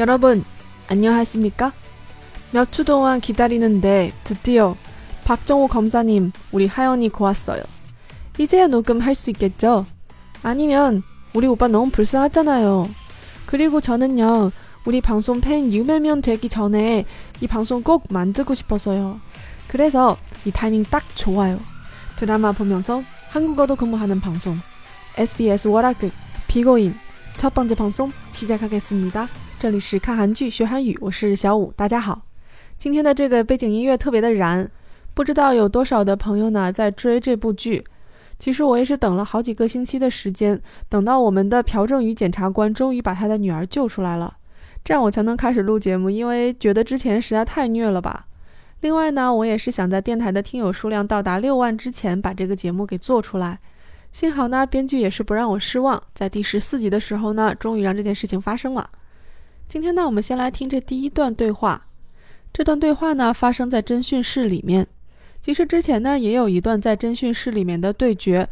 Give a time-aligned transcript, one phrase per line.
[0.00, 0.42] 여러분,
[0.88, 1.74] 안녕하십니까?
[2.52, 4.74] 몇 주 동안 기다리는데 드디어
[5.26, 7.62] 박정호 검사님, 우리 하연이 고왔어요.
[8.38, 9.84] 이제야 녹음할 수 있겠죠?
[10.42, 11.02] 아니면
[11.34, 12.88] 우리 오빠 너무 불쌍하잖아요.
[13.44, 14.52] 그리고 저는요,
[14.86, 17.04] 우리 방송 팬 유명면 되기 전에
[17.42, 19.20] 이 방송 꼭 만들고 싶어서요.
[19.68, 21.60] 그래서 이 타이밍 딱 좋아요.
[22.16, 24.56] 드라마 보면서 한국어도 공부하는 방송.
[25.18, 26.10] SBS 월화극
[26.48, 26.94] 비고인
[27.36, 29.28] 첫 번째 방송 시작하겠습니다.
[29.60, 32.22] 这里是看韩剧学韩语，我是小五，大家好。
[32.78, 34.66] 今天的这个背景音乐特别的燃，
[35.12, 37.84] 不知道有多少的朋友呢在追这部剧。
[38.38, 44.34] 其实我也是等了好几个星期的时间，等到我们的朴正宇检察官终于把他的女儿救出来了，
[44.82, 48.28] 这样我才能开始录节目，因为觉得之前实在太虐了吧。
[48.80, 53.58] 另外呢，我也是想在电台的听友数量到达六万之前把这个节目给做出来。
[54.10, 58.88] 幸好呢，编剧也是不让我失望，在第十四集的时候呢，终于让这件事情发生了。
[59.69, 61.87] 今天呢，我们先来听这第一段对话。
[62.53, 64.87] 这段对话呢，发生在侦讯室里面。
[65.41, 68.47] 其实之前呢，也有一段在侦讯室里面的对决，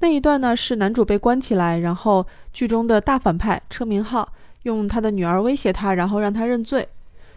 [0.00, 4.32] 那一段呢是男主被关起来，然后剧中的大反派车明浩
[4.64, 6.88] 用他的女儿威胁他，然后让他认罪。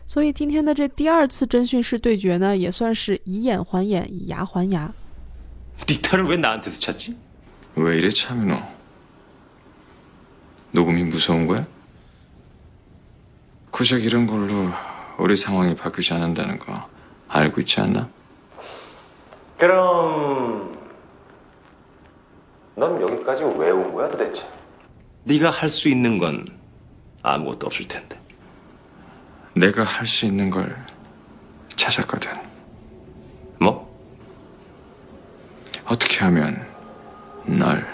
[0.06, 4.94] 所以今天的这第二次侦讯室对决呢，也算是以眼还眼，以牙还牙。
[5.86, 7.16] 네 딸을 왜 나한테서 찾지?
[7.76, 8.58] 왜 이래 차민호?
[10.72, 11.68] 녹음이 무서운 거야?
[13.73, 14.71] 고작 이런 걸로
[15.19, 16.89] 우리 상황이 바뀌지 않는다는 거
[17.29, 18.09] 알고 있지 않나?
[19.59, 20.79] 그럼
[22.77, 24.47] 넌 여기까지 왜 온 거야 도대체?
[25.25, 26.47] 네가 할 수 있는 건
[27.23, 28.19] 아무것도 없을 텐데.
[29.55, 30.85] 내가 할 수 있는 걸
[31.77, 32.31] 찾았거든.
[33.61, 33.91] 뭐?
[35.87, 36.67] 어떻게 하면
[37.45, 37.87] 널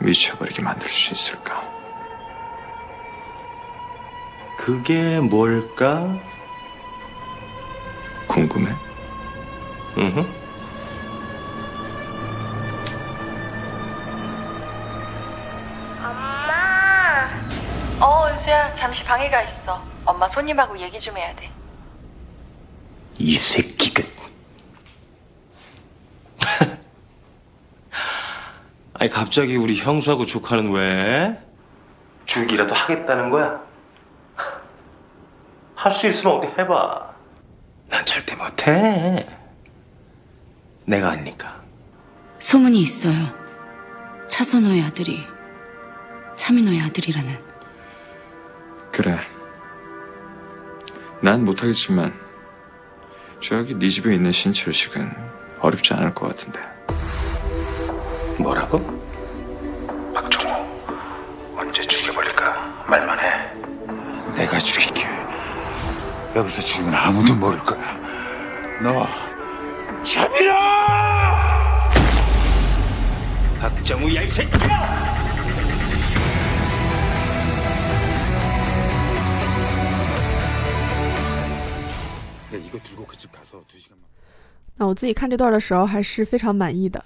[0.00, 1.63] 미쳐버리게 만들 수 있을까?
[4.64, 6.18] 그게 뭘까?
[8.26, 8.74] 궁금해?
[9.98, 10.26] 응.
[16.00, 17.28] 엄마.
[18.00, 19.84] 어, 은수야, 잠시 방해가 있어.
[20.06, 21.50] 엄마 손님하고 얘기 좀 해야 돼.
[23.18, 24.02] 이 새끼가.
[28.94, 31.38] 아니 갑자기 우리 형수하고 조카는 왜?
[32.24, 33.73] 죽이라도 하겠다는 거야?
[35.84, 37.14] 할 수 있으면 어디 해봐.
[37.90, 39.26] 난 절대 못해.
[40.86, 41.60] 내가 하니까.
[42.38, 43.14] 소문이 있어요.
[44.26, 45.26] 차선호의 아들이
[46.36, 47.38] 차민호의 아들이라는.
[48.92, 49.18] 그래.
[51.20, 52.18] 난 못하겠지만
[53.40, 55.14] 저기 네 집에 있는 신철식은
[55.60, 56.60] 어렵지 않을 것 같은데.
[58.38, 58.78] 뭐라고?
[60.14, 64.93] 박정호 언제 죽여버릴까 말만 해 내가 죽일게
[66.35, 67.99] 여기서 죽이면 아무도 모를 거야
[68.81, 69.05] 너
[70.03, 71.39] 잠이라
[73.59, 75.09] 박정우 야이 새끼야!
[82.51, 83.99] 이거 들고 그 집 가서 두 시간만
[84.77, 87.03] 那我自己看这段的时候还是非常满意的，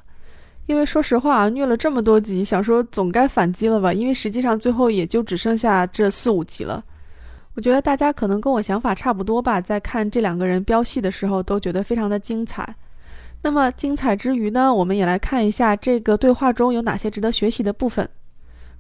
[0.68, 3.92] 因为说实话啊，虐了这么多集，想说总该反击了吧？
[3.92, 6.84] 因为实际上最后也就只剩下这四五集了。
[7.59, 12.77] 我觉得大家可能跟我想法差不多吧，在看这两个人飙戏的时候，都觉得非常的精彩。
[13.43, 18.09] 那么精彩之余呢，我们也来看一下这个对话中有哪些值得学习的部分。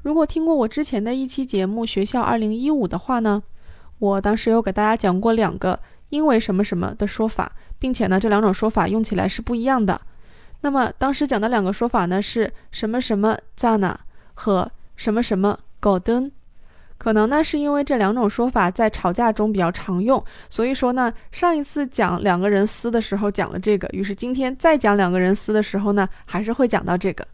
[0.03, 3.43] 如果听过我之前的一期节目《学校二零一五》的话呢，
[3.99, 7.51] 我当时有给大家讲过两个因为什么什么的说法。
[7.81, 10.01] 并且呢，这两种说法用起来是不一样的。
[10.61, 13.97] 那么当时讲的两个说法呢，是什么什么 zana
[14.35, 16.31] 和什么什么 golden。
[16.98, 27.28] 可能呢是因为这两种说法在吵架中比较常用，所以说呢，上一次讲两个人撕的时候讲了这个，于是今天再讲两个人撕的时候呢，还是会讲到这个。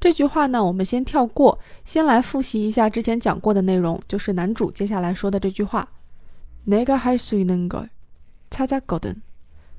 [0.00, 5.88] 这句话呢，我们先跳过，先来复习一下之前讲过的内容，就是男主接下来说的这句话：
[6.66, 9.16] 내가할수있는걸찾았거 든，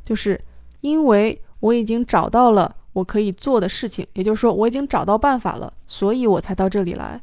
[0.04, 0.42] 就是
[0.82, 7.22] 因为我已经找到了我可以做的事情，也就是说我已经找到办法了，所以我才到这里来。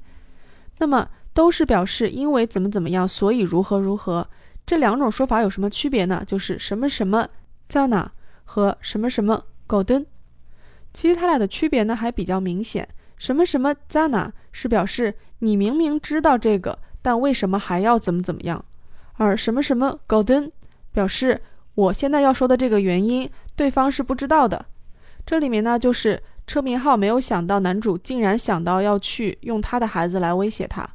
[0.78, 4.26] 那么都是表示因为怎么怎么样，所以如何如何。
[4.67, 6.21] 这两种说法有什么区别呢？
[6.27, 7.25] 就是什么什么
[7.69, 8.11] 在哪
[8.43, 10.05] 和什么什么 golden。
[10.93, 12.87] 其实它俩的区别呢还比较明显。
[13.15, 18.63] 什么什么在哪是表示你明明知道这个，但为什么还要怎么怎么样？
[19.13, 20.51] 而什么什么 golden
[20.91, 21.41] 表示
[21.73, 24.65] 我现在要说的这个原因，对方是不知道的。
[25.25, 30.85] 这里面呢就是车明浩没有想到男主竟然想到要去用他的孩子来威胁他。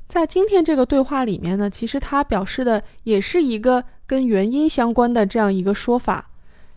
[0.07, 6.30] 在今天这个对话里面呢，其实它表示的也是一个跟原因相关的这样一个说法。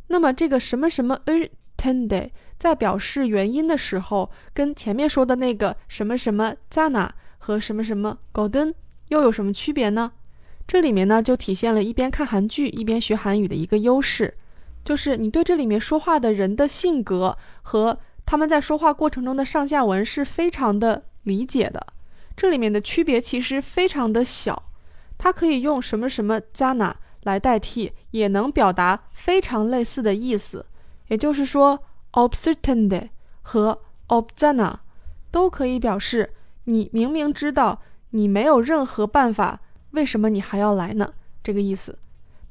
[0.07, 1.33] 那么这个什么什么，呃
[1.77, 8.73] ，ten day，在表示原因的时候，跟前面说的那个什么什么，Zana 和什么什么 golden
[9.09, 10.11] 又有什么区别呢？
[10.67, 14.35] 这里面呢，就体现了一边看韩剧，一边学韩语的一个优势。
[14.83, 21.85] 就是你对这里面说话的人的性格和他们在说话过程中的上下文是非常的理解的。
[22.37, 24.69] 这里面的区别其实非常的小，
[25.17, 26.93] 它可以用什么什么，Zana。
[27.25, 30.65] 来代替也能表达非常类似的意思，
[31.07, 31.79] 也就是说
[32.13, 33.09] ，observante
[33.41, 34.75] 和 obzana
[35.31, 36.33] 都可以表示
[36.65, 37.81] 你明明知道
[38.11, 39.59] 你没有任何办法，
[39.91, 41.13] 为什么你还要来呢？
[41.43, 41.97] 这个意思。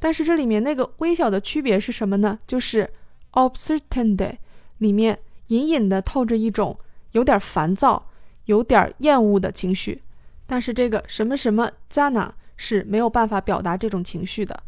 [0.00, 2.38] 但是这里面那个微小的区别是什么呢？
[2.46, 2.90] 就是
[3.32, 4.36] observante
[4.78, 6.76] 里面隐隐的透着一种
[7.12, 8.10] 有点烦躁、
[8.46, 10.02] 有点厌恶的情绪，
[10.46, 12.30] 但是这个什么什么 zana。
[12.56, 14.62] 是没有办法表达这种情绪的。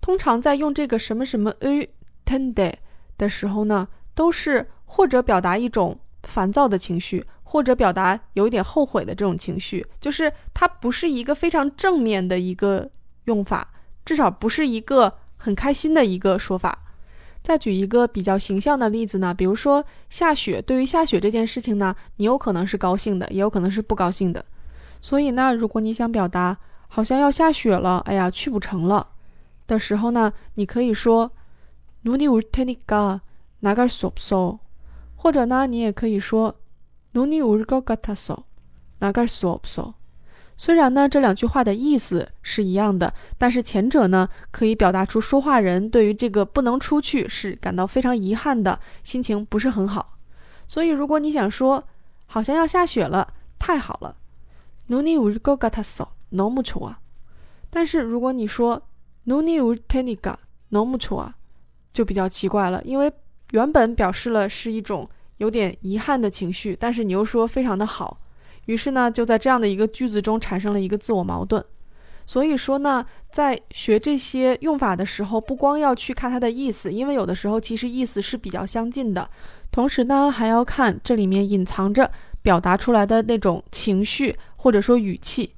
[0.00, 1.88] 通常在用这个什么什么 a
[2.24, 2.72] tende
[3.16, 12.90] 的时候呢，都是或者表达一种烦躁的情绪，或者表达有一点后悔的这种情绪，就是它不是一个非常正面的一个
[13.24, 13.72] 用法，
[14.04, 16.78] 至少不是一个很开心的一个说法。
[17.42, 24.44] 再举一个比较形象的例子呢，比如说下雪，对于下雪这件事情呢，你有可能是高兴的，也有可能是不高兴的。
[25.00, 26.56] 所以呢，如果你想表达，
[26.91, 29.09] 好像要下雪了，哎呀，去不成了
[29.67, 31.33] 的时候呢，你可以说
[32.03, 34.59] 눈이올테니까나갈수없어
[35.15, 36.55] 或者呢，你也可以说
[37.13, 39.93] 눈이올것같아서나갈수없어
[40.59, 50.17] 虽然呢，这两句话的意思是一样的，但是前者呢，可以表达出说话人对于这个不能出去是感到非常遗憾的心情不是很好。
[50.65, 51.83] 所以，如果你想说
[52.25, 54.15] 好像要下雪了，太好了，
[54.89, 56.95] 눈이올것같았어 너무좋 아，
[57.69, 58.81] 但是如果你说
[59.25, 61.33] 눈이올테니까너무좋 아，
[61.91, 63.11] 就比较奇怪了，因为
[63.51, 68.19] 原本表示了是一种有点遗憾的情绪，但是你又说非常的好，
[68.65, 71.63] 于是呢，就在这样的一个句子中产生了一个自我矛盾。
[72.25, 79.29] 所以说呢，在学这些用法的时候，不光要去看它的意思，因为有的时候其实意思是比较相近的，
[79.71, 85.53] 同时呢，还要看这里面隐藏着表达出来的那种情绪或者说语气。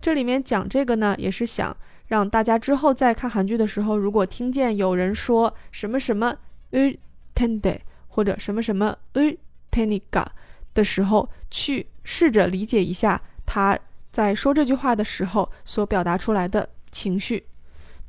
[0.00, 1.76] 这里面讲这个呢，也是想
[2.06, 6.34] 让大家之后在看韩剧的时候，如果听见有人说什么什么
[6.70, 6.92] 呃
[7.34, 7.78] tende
[8.08, 9.22] 或者什么什么呃
[9.70, 10.24] tenica
[10.72, 13.78] 的时候，去试着理解一下他
[14.10, 17.44] 在说这句话的时候所表达出来的情绪。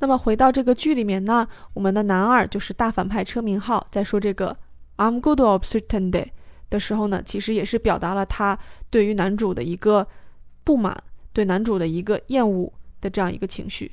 [0.00, 4.56] 那么回到这个剧里面呢，我们的男二就是大反派车明浩，在说这个
[4.96, 6.30] I'm good of certain day
[6.70, 8.58] 的时候呢，其实也是表达了他
[8.90, 10.08] 对于男主的一个
[10.64, 10.96] 不满。
[11.32, 13.92] 对男主的一个厌恶的这样一个情绪。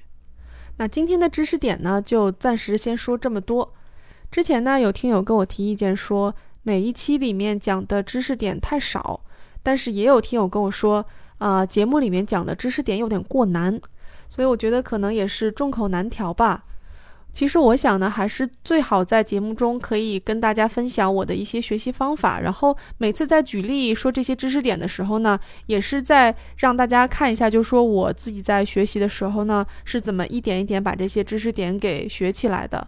[0.77, 3.73] 那今天的知识点呢，就暂时先说这么多。
[4.31, 9.21] 之前呢，有听友跟我提意见说，每一期里面讲的知识点太少，
[9.63, 11.05] 但是也有听友跟我说，
[11.39, 13.81] 啊，节目里面讲的知识点有点过难，
[14.29, 16.65] 所以我觉得可能也是众口难调吧。
[17.39, 32.85] 其实我想呢，还是最好在节目中可以跟大家分享我的一些学习方法，然后每次在举例说这些知识点的时候呢，也是在让大家看一下，就说我自己在学习的时候呢，是怎么一点一点把这些知识点给学起来的。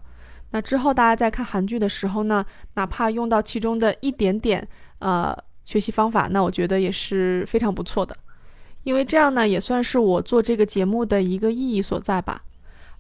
[0.50, 4.68] 那之后大家在看韩剧的时候呢，哪怕用到其中的一点点
[5.00, 8.14] 呃学习方法，那我觉得也是非常不错的，
[8.84, 12.42] 因为这样呢，也算是我做这个节目的一个意义所在吧。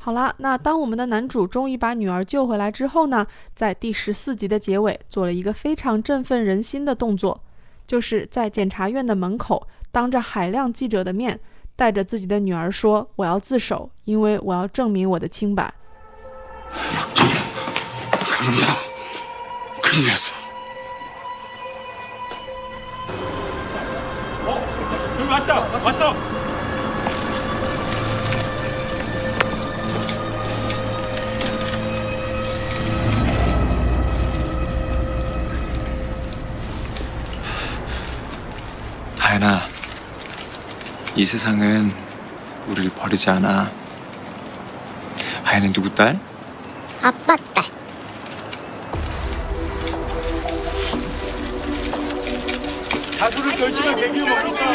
[0.03, 7.39] 好啦，那当我们的男主终于把女儿救回来之后呢，在第十四集的结尾做了一个非常振奋人心的动作，
[7.86, 11.39] 就是在检察院的门口，当着海量记者的面，
[11.75, 15.72] 带着自己的女儿说：“我要自首，因为我要证明我的清白。”
[41.15, 41.91] 이 세상은
[42.68, 43.70] 우리를 버리지 않아.
[45.44, 46.18] 하연이 누구 딸?
[47.01, 47.65] 아빠 딸.
[53.18, 54.72] 자두를 결심한 계기 뭡니까?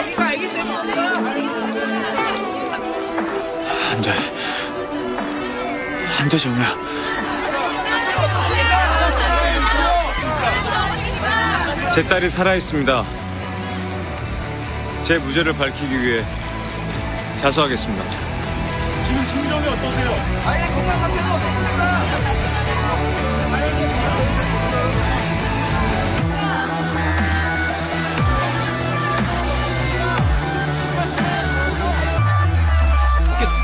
[3.93, 4.12] 안 돼.
[6.21, 6.76] 안 돼, 정우야.
[11.95, 13.25] 제 딸이 살아있습니다.
[15.07, 16.25] 제 무죄를 밝히기 위해
[17.41, 18.03] 자수하겠습니다.
[19.05, 20.17] 지금 심정이 어떠세요?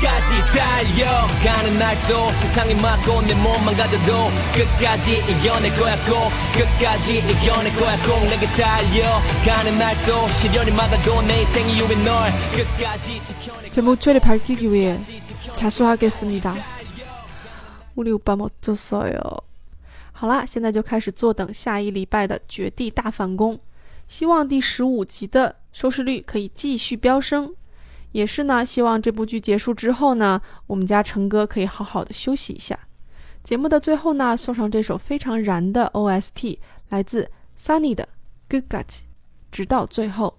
[0.02, 7.96] 끝까지 달려가는 날도 세상이 막고 내 몸만 가져도 끝까지 이겨낼 거야 꼭 끝까지 이겨낼 거야
[8.02, 14.72] 꼭 내게 달려가는 날도 시련이 막아도 내 인생 이후에 널 끝까지 지켜낼 제 목소리 밝히기
[14.72, 14.98] 위해
[15.54, 16.56] 자수하겠습니다.
[17.94, 19.14] 우리 오빠 멋졌어요.
[20.12, 23.60] 好啦，现在就开始坐等下一礼拜的绝地大反攻，
[24.08, 27.54] 希望第十五集的收视率可以继续飙升。
[28.12, 32.78] 也是呢，希望这部剧结束之后呢，我们家成哥可以好好的休息一下。
[33.44, 38.08] 节目的最后呢，送上这首非常燃的 OST，来自 Sunny 的
[38.48, 39.04] Good g u t
[39.50, 40.38] 直到最后。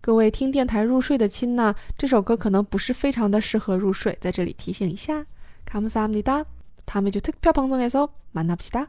[0.00, 5.26] 各位听电台入睡的亲呢，这首歌可能不是非常的适合入睡，在这里提醒一下。
[5.64, 6.44] 감사합니다
[6.84, 8.88] 다음에주특별방송에서만납시다